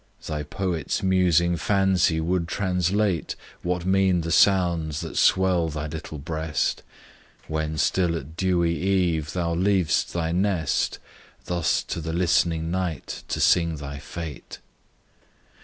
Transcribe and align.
Thy 0.25 0.41
poet's 0.41 1.03
musing 1.03 1.57
fancy 1.57 2.19
would 2.19 2.47
translate 2.47 3.35
What 3.61 3.85
mean 3.85 4.21
the 4.21 4.31
sounds 4.31 5.01
that 5.01 5.15
swell 5.15 5.69
thy 5.69 5.85
little 5.85 6.17
breast, 6.17 6.81
When 7.47 7.77
still 7.77 8.17
at 8.17 8.35
dewy 8.35 8.75
eve 8.79 9.33
thou 9.33 9.53
leav'st 9.53 10.11
thy 10.11 10.31
nest, 10.31 10.97
Thus 11.45 11.83
to 11.83 12.01
the 12.01 12.13
listening 12.13 12.71
night 12.71 13.21
to 13.27 13.39
sing 13.39 13.75
thy 13.75 13.99
fate? 13.99 14.57